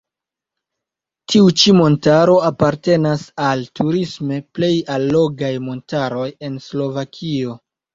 Tiu 1.33 1.51
ĉi 1.63 1.75
montaro 1.81 2.39
apartenas 2.49 3.29
al 3.51 3.63
turisme 3.83 4.43
plej 4.59 4.75
allogaj 4.99 5.55
montaroj 5.71 6.29
en 6.51 6.63
Slovakio. 6.71 7.61